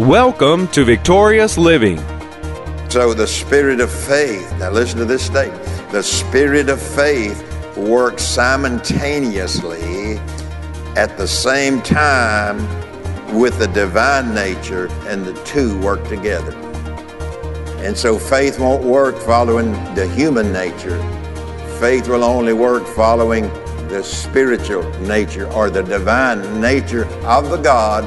[0.00, 1.96] Welcome to Victorious Living.
[2.90, 7.42] So, the spirit of faith, now listen to this statement the spirit of faith
[7.78, 10.18] works simultaneously
[10.96, 12.58] at the same time
[13.34, 16.54] with the divine nature, and the two work together.
[17.78, 21.00] And so, faith won't work following the human nature,
[21.80, 23.48] faith will only work following
[23.88, 28.04] the spiritual nature or the divine nature of the God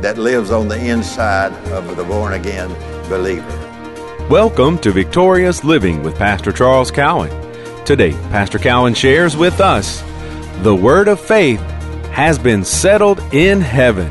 [0.00, 2.68] that lives on the inside of the born again
[3.08, 3.46] believer.
[4.30, 7.30] Welcome to Victorious Living with Pastor Charles Cowan.
[7.84, 10.02] Today, Pastor Cowan shares with us
[10.62, 11.60] the Word of Faith
[12.12, 14.10] has been settled in heaven.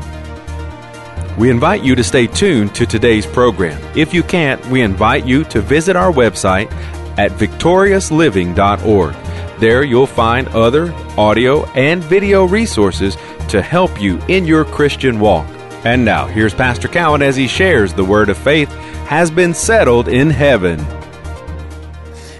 [1.38, 3.80] We invite you to stay tuned to today's program.
[3.96, 6.70] If you can't, we invite you to visit our website
[7.18, 9.14] at victoriousliving.org.
[9.60, 13.16] There you'll find other audio and video resources
[13.48, 15.46] to help you in your Christian walk.
[15.82, 18.68] And now, here's Pastor Cowan as he shares the word of faith
[19.08, 20.78] has been settled in heaven.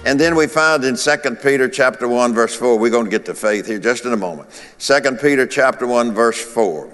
[0.05, 3.25] And then we find in 2 Peter chapter 1 verse 4, we're going to get
[3.25, 4.51] to faith here just in a moment.
[4.79, 6.93] 2 Peter chapter 1 verse 4,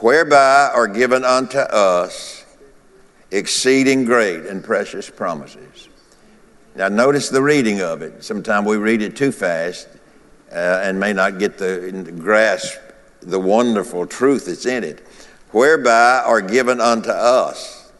[0.00, 2.44] whereby are given unto us
[3.30, 5.88] exceeding great and precious promises.
[6.74, 8.22] Now notice the reading of it.
[8.22, 9.88] Sometimes we read it too fast
[10.50, 12.78] uh, and may not get the grasp
[13.22, 15.06] the wonderful truth that's in it
[15.52, 17.90] whereby are given unto us.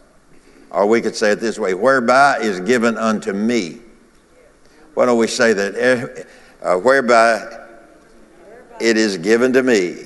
[0.69, 3.79] Or we could say it this way whereby is given unto me.
[4.95, 5.75] Why don't we say that?
[5.75, 6.23] Eh,
[6.61, 7.65] uh, whereby
[8.81, 9.97] it is given to me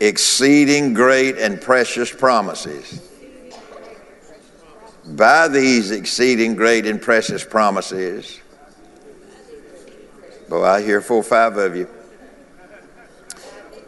[0.00, 3.06] exceeding great and precious promises.
[5.06, 8.40] By these exceeding great and precious promises,
[10.48, 11.88] boy, I hear four or five of you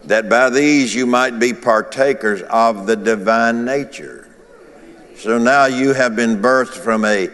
[0.05, 4.29] that by these you might be partakers of the divine nature.
[5.17, 7.29] So now you have been birthed from a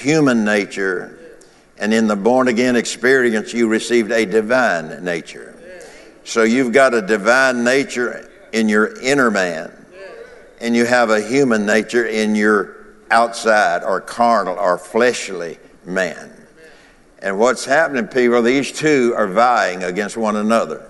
[0.00, 1.38] human nature,
[1.78, 5.50] and in the born again experience, you received a divine nature.
[6.24, 9.70] So you've got a divine nature in your inner man,
[10.60, 12.76] and you have a human nature in your
[13.10, 16.30] outside or carnal or fleshly man.
[17.18, 20.88] And what's happening, people, these two are vying against one another.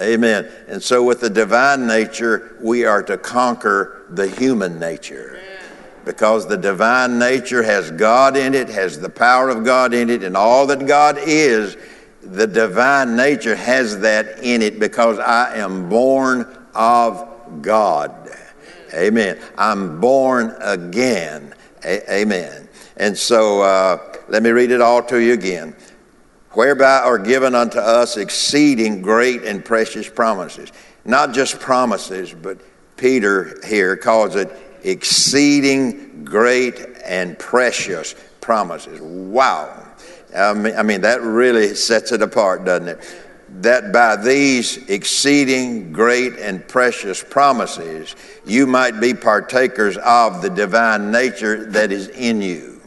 [0.00, 0.50] Amen.
[0.66, 5.38] And so, with the divine nature, we are to conquer the human nature.
[6.04, 10.24] Because the divine nature has God in it, has the power of God in it,
[10.24, 11.76] and all that God is,
[12.22, 17.28] the divine nature has that in it because I am born of
[17.60, 18.30] God.
[18.94, 19.38] Amen.
[19.58, 21.54] I'm born again.
[21.84, 22.68] A- amen.
[22.96, 25.74] And so, uh, let me read it all to you again
[26.52, 30.72] whereby are given unto us exceeding great and precious promises.
[31.04, 32.58] Not just promises, but
[32.96, 34.50] Peter here calls it
[34.82, 39.00] exceeding great and precious promises.
[39.00, 39.86] Wow.
[40.36, 43.16] I mean, I mean, that really sets it apart, doesn't it?
[43.62, 48.14] That by these exceeding great and precious promises,
[48.46, 52.80] you might be partakers of the divine nature that is in you.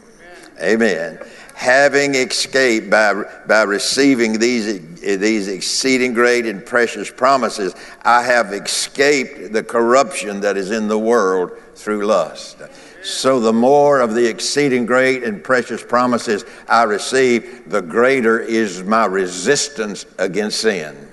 [0.62, 1.18] Amen
[1.54, 9.52] having escaped by, by receiving these, these exceeding great and precious promises, I have escaped
[9.52, 12.58] the corruption that is in the world through lust.
[13.02, 18.82] So, the more of the exceeding great and precious promises I receive, the greater is
[18.82, 21.08] my resistance against sin.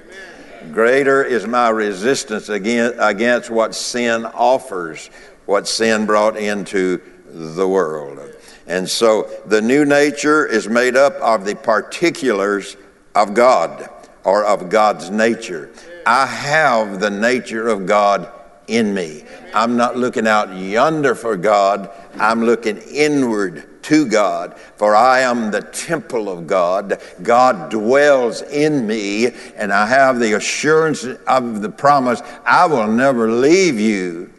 [0.71, 5.09] Greater is my resistance against, what sin offers,
[5.45, 8.30] what sin brought into the world.
[8.71, 12.77] And so the new nature is made up of the particulars
[13.13, 13.89] of God
[14.23, 15.71] or of God's nature.
[16.05, 18.31] I have the nature of God
[18.67, 19.25] in me.
[19.53, 25.51] I'm not looking out yonder for God, I'm looking inward to God, for I am
[25.51, 27.01] the temple of God.
[27.21, 33.29] God dwells in me, and I have the assurance of the promise I will never
[33.29, 34.31] leave you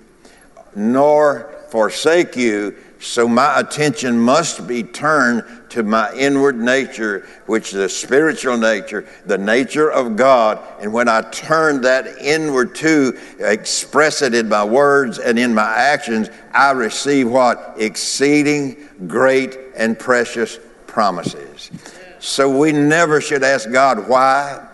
[0.74, 7.74] nor forsake you so my attention must be turned to my inward nature, which is
[7.74, 10.60] the spiritual nature, the nature of God.
[10.80, 15.68] And when I turn that inward to, express it in my words and in my
[15.74, 17.74] actions, I receive what?
[17.76, 21.72] Exceeding great and precious promises.
[22.20, 24.64] So we never should ask God, why?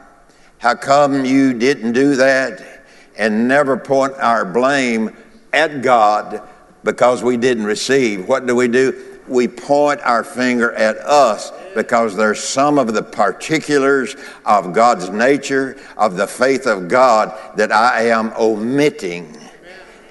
[0.58, 2.84] How come you didn't do that?
[3.16, 5.16] And never point our blame
[5.54, 6.46] at God
[6.84, 8.28] because we didn't receive.
[8.28, 9.18] What do we do?
[9.26, 14.16] We point our finger at us because there's some of the particulars
[14.46, 19.36] of God's nature, of the faith of God that I am omitting.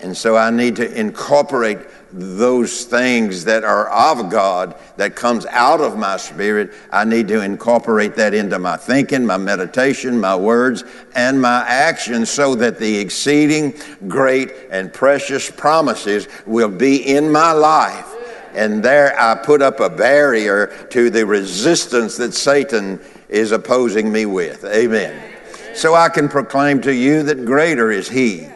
[0.02, 1.80] And so I need to incorporate
[2.12, 6.74] those things that are of God that comes out of my spirit.
[6.92, 10.84] I need to incorporate that into my thinking, my meditation, my words,
[11.16, 13.74] and my actions so that the exceeding
[14.08, 18.14] great and precious promises will be in my life.
[18.54, 23.00] And there I put up a barrier to the resistance that Satan
[23.30, 24.64] is opposing me with.
[24.66, 25.36] Amen.
[25.76, 28.48] So I can proclaim to you that greater is He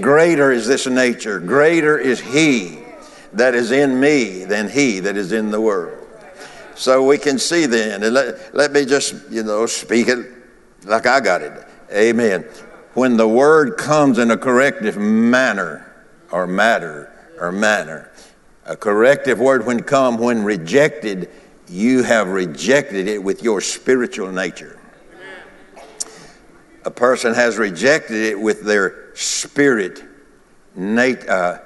[0.00, 2.78] Greater is this nature, greater is He
[3.32, 6.06] that is in me than He that is in the world.
[6.74, 10.26] So we can see then, and let, let me just, you know, speak it
[10.84, 11.52] like I got it.
[11.92, 12.42] Amen.
[12.94, 15.84] When the word comes in a corrective manner,
[16.30, 18.12] or matter, or manner,
[18.64, 21.30] a corrective word when come, when rejected,
[21.68, 24.78] you have rejected it with your spiritual nature
[26.84, 30.02] a person has rejected it with their spirit.
[30.74, 31.58] Nat- uh,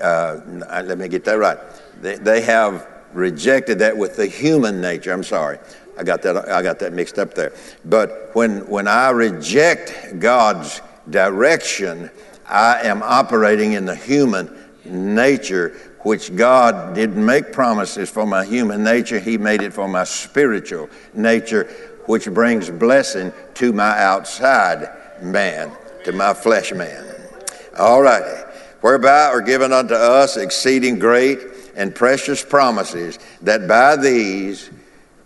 [0.00, 1.58] uh, let me get that right.
[2.00, 5.12] They, they have rejected that with the human nature.
[5.12, 5.58] I'm sorry.
[5.98, 7.52] I got that, I got that mixed up there.
[7.84, 10.80] But when, when I reject God's
[11.10, 12.10] direction,
[12.46, 14.50] I am operating in the human
[14.84, 19.18] nature, which God didn't make promises for my human nature.
[19.18, 21.68] He made it for my spiritual nature,
[22.06, 24.88] which brings blessing to my outside
[25.22, 25.70] man,
[26.04, 27.04] to my flesh man.
[27.78, 28.42] All righty.
[28.80, 31.40] Whereby are given unto us exceeding great
[31.76, 34.70] and precious promises, that by these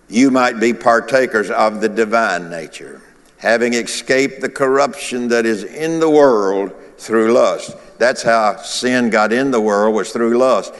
[0.09, 3.01] you might be partakers of the divine nature,
[3.39, 7.77] having escaped the corruption that is in the world through lust.
[7.99, 10.75] That's how sin got in the world, was through lust.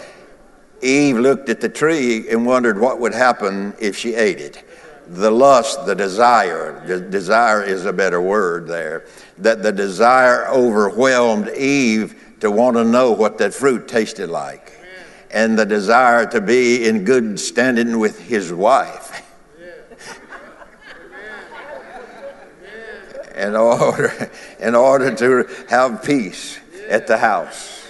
[0.83, 4.64] Eve looked at the tree and wondered what would happen if she ate it
[5.07, 9.07] the lust, the desire, the desire is a better word there,
[9.39, 14.73] that the desire overwhelmed Eve to want to know what that fruit tasted like,
[15.31, 19.23] and the desire to be in good standing with his wife.
[23.37, 24.31] in order,
[24.61, 26.59] in order to have peace
[26.89, 27.83] at the house.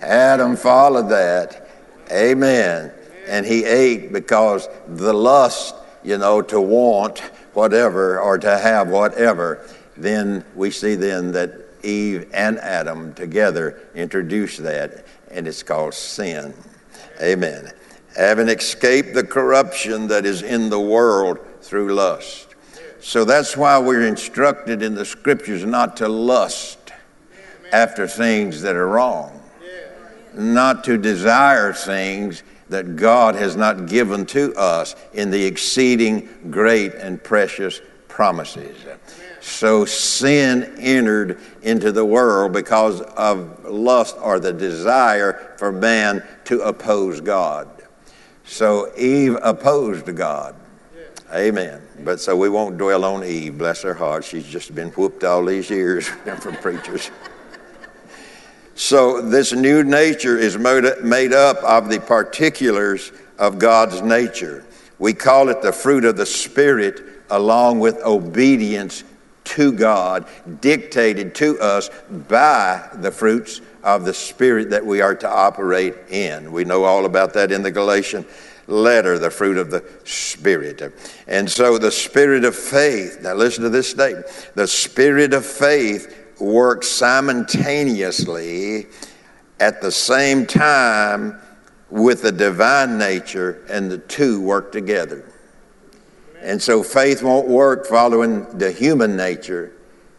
[0.00, 1.68] Adam followed that.
[2.10, 2.92] Amen
[3.26, 7.20] and he ate because the lust, you know, to want
[7.54, 9.66] whatever or to have whatever,
[9.96, 11.52] then we see then that
[11.82, 16.54] Eve and Adam together introduce that, and it's called sin.
[17.20, 17.70] Amen.
[18.16, 22.54] Having escaped the corruption that is in the world through lust.
[23.00, 26.92] So that's why we're instructed in the scriptures not to lust
[27.72, 29.40] after things that are wrong,
[30.34, 36.94] not to desire things that God has not given to us in the exceeding great
[36.94, 38.76] and precious promises.
[39.40, 46.60] So sin entered into the world because of lust or the desire for man to
[46.60, 47.68] oppose God.
[48.44, 50.54] So Eve opposed God.
[51.32, 51.80] Amen.
[52.04, 54.24] But so we won't dwell on Eve, bless her heart.
[54.24, 56.06] She's just been whooped all these years
[56.40, 57.10] from preachers.
[58.84, 64.64] So, this new nature is made up of the particulars of God's nature.
[64.98, 67.00] We call it the fruit of the Spirit,
[67.30, 69.04] along with obedience
[69.44, 70.26] to God,
[70.60, 76.50] dictated to us by the fruits of the Spirit that we are to operate in.
[76.50, 78.26] We know all about that in the Galatian
[78.66, 80.82] letter, the fruit of the Spirit.
[81.28, 86.21] And so, the Spirit of faith, now listen to this statement the Spirit of faith
[86.42, 88.86] work simultaneously
[89.60, 91.40] at the same time
[91.88, 95.30] with the divine nature, and the two work together.
[96.40, 99.72] And so faith won't work following the human nature.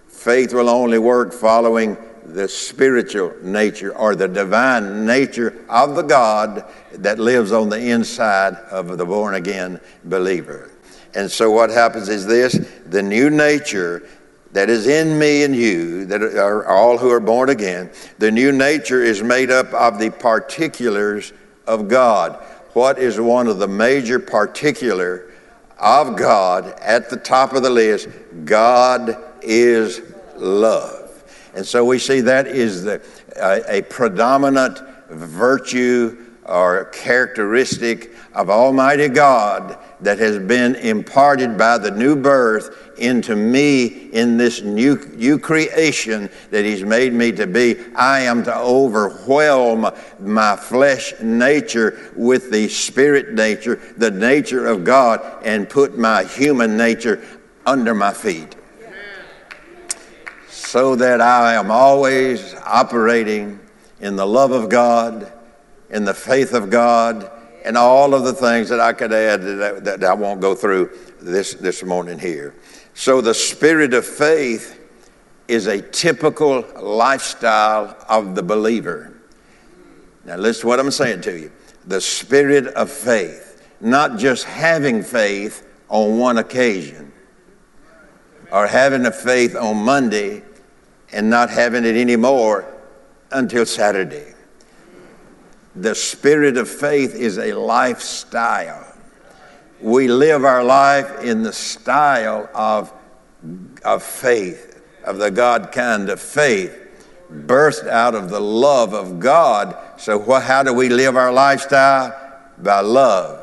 [0.08, 6.64] Faith will only work following the spiritual nature or the divine nature of the God
[6.94, 10.72] that lives on the inside of the born again believer.
[11.16, 12.54] And so what happens is this
[12.86, 14.08] the new nature
[14.54, 18.52] that is in me and you, that are all who are born again, the new
[18.52, 21.34] nature is made up of the particulars
[21.68, 22.42] of God.
[22.74, 25.32] What is one of the major particular
[25.80, 28.08] of God at the top of the list?
[28.46, 30.02] God is
[30.38, 31.24] love.
[31.56, 33.02] And so we see that is the,
[33.40, 34.80] uh, a predominant
[35.10, 43.36] virtue or characteristic of Almighty God that has been imparted by the new birth into
[43.36, 47.78] me in this new, new creation that He's made me to be.
[47.96, 55.22] I am to overwhelm my flesh nature with the spirit nature, the nature of God,
[55.46, 57.24] and put my human nature
[57.66, 58.56] under my feet.
[60.50, 63.60] so that I am always operating
[64.02, 65.32] in the love of God,
[65.94, 67.32] in the faith of God,
[67.64, 70.90] and all of the things that I could add that, that I won't go through
[71.22, 72.56] this, this morning here.
[72.96, 74.80] So the spirit of faith
[75.48, 79.16] is a typical lifestyle of the believer.
[80.26, 81.52] Now, listen to what I'm saying to you.
[81.86, 87.12] The spirit of faith, not just having faith on one occasion
[88.52, 90.42] or having a faith on Monday
[91.12, 92.66] and not having it anymore
[93.32, 94.33] until Saturday.
[95.76, 98.86] The spirit of faith is a lifestyle.
[99.82, 102.94] We live our life in the style of,
[103.84, 106.80] of faith, of the God kind of faith,
[107.32, 109.76] birthed out of the love of God.
[109.98, 112.20] So, how do we live our lifestyle?
[112.60, 113.40] By love.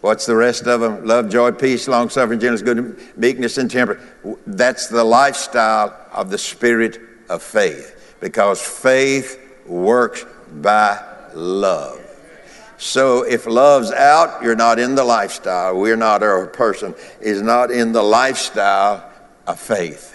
[0.00, 1.04] What's the rest of them?
[1.04, 4.00] Love, joy, peace, long suffering, gentleness, good, meekness, and temper.
[4.46, 10.24] That's the lifestyle of the spirit of faith because faith works
[10.60, 12.00] by love.
[12.76, 15.78] So if love's out, you're not in the lifestyle.
[15.78, 19.10] We're not, a person is not in the lifestyle
[19.46, 20.10] of faith.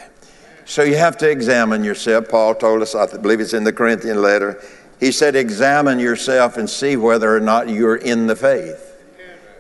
[0.66, 2.30] So you have to examine yourself.
[2.30, 4.62] Paul told us, I believe it's in the Corinthian letter.
[5.00, 8.86] He said, examine yourself and see whether or not you're in the faith.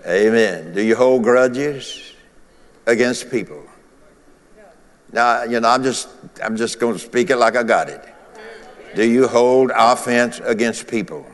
[0.05, 0.73] Amen.
[0.73, 2.13] Do you hold grudges
[2.85, 3.63] against people?
[5.11, 6.09] Now, you know, I'm just,
[6.43, 8.03] I'm just going to speak it like I got it.
[8.95, 11.25] Do you hold offense against people?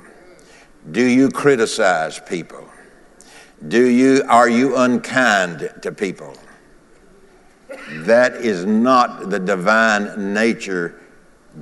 [0.91, 2.67] Do you criticize people?
[3.67, 6.35] Do you, are you unkind to people?
[7.89, 11.01] That is not the divine nature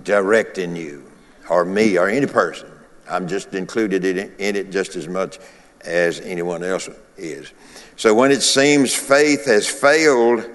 [0.03, 1.09] directing you
[1.49, 2.69] or me or any person.
[3.09, 5.39] I'm just included in it just as much
[5.81, 7.51] as anyone else is.
[7.95, 10.45] So when it seems faith has failed,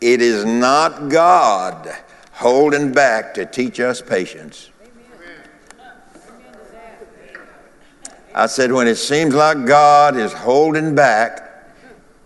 [0.00, 1.94] it is not God
[2.32, 4.70] holding back to teach us patience.
[8.34, 11.66] I said, when it seems like God is holding back,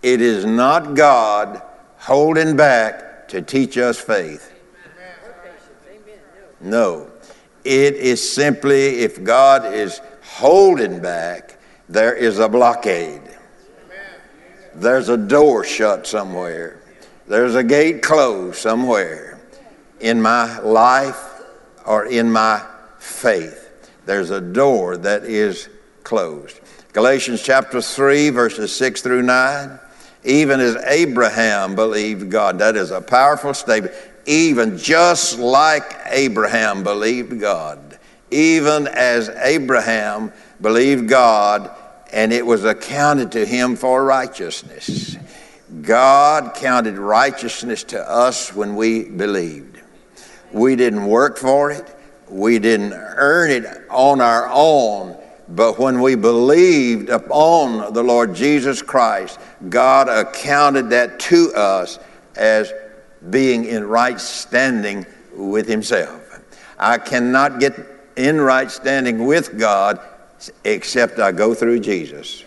[0.03, 1.61] it is not God
[1.97, 4.53] holding back to teach us faith.
[6.61, 7.09] No.
[7.63, 11.57] It is simply if God is holding back,
[11.89, 13.21] there is a blockade.
[14.75, 16.81] There's a door shut somewhere.
[17.27, 19.39] There's a gate closed somewhere
[19.99, 21.41] in my life
[21.85, 22.63] or in my
[22.99, 23.89] faith.
[24.05, 25.69] There's a door that is
[26.05, 26.61] closed.
[26.93, 29.79] Galatians chapter 3, verses 6 through 9.
[30.23, 32.59] Even as Abraham believed God.
[32.59, 33.93] That is a powerful statement.
[34.25, 37.99] Even just like Abraham believed God.
[38.31, 40.31] Even as Abraham
[40.61, 41.69] believed God,
[42.13, 45.17] and it was accounted to him for righteousness.
[45.81, 49.81] God counted righteousness to us when we believed.
[50.53, 51.85] We didn't work for it,
[52.29, 55.17] we didn't earn it on our own.
[55.47, 61.99] But when we believed upon the Lord Jesus Christ, God accounted that to us
[62.35, 62.73] as
[63.29, 66.21] being in right standing with Himself.
[66.79, 67.79] I cannot get
[68.15, 69.99] in right standing with God
[70.63, 72.43] except I go through Jesus.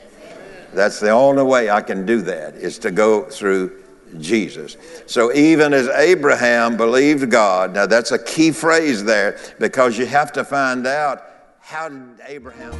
[0.75, 3.83] That's the only way I can do that, is to go through
[4.19, 4.77] Jesus.
[5.07, 10.33] So even as Abraham believed God, now that's a key phrase there because you have
[10.33, 11.23] to find out
[11.69, 12.73] how did Abraham.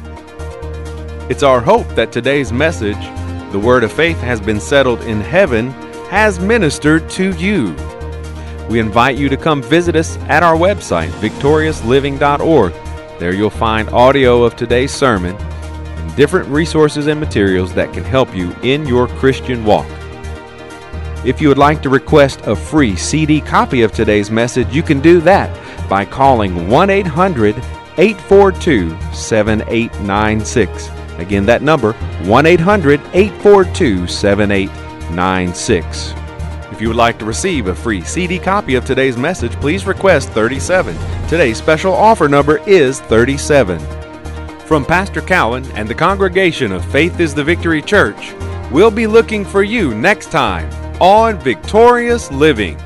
[1.29, 2.97] It's our hope that today's message,
[3.51, 5.69] the word of faith has been settled in heaven,
[6.09, 7.75] has ministered to you.
[8.67, 12.73] We invite you to come visit us at our website, victoriousliving.org.
[13.19, 18.35] There you'll find audio of today's sermon and different resources and materials that can help
[18.35, 19.85] you in your Christian walk.
[21.23, 24.99] If you would like to request a free CD copy of today's message, you can
[24.99, 27.55] do that by calling 1 800
[27.99, 30.89] 842 7896.
[31.17, 31.91] Again, that number
[32.23, 36.13] 1 800 842 7896.
[36.71, 40.29] If you would like to receive a free CD copy of today's message, please request
[40.29, 40.95] 37.
[41.27, 43.79] Today's special offer number is 37.
[44.61, 48.33] From Pastor Cowan and the congregation of Faith is the Victory Church,
[48.71, 50.69] we'll be looking for you next time
[51.01, 52.77] on Victorious Living.